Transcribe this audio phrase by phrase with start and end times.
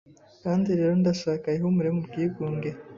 [0.43, 2.69] Kandi rero ndashaka ihumure mu bwigunge.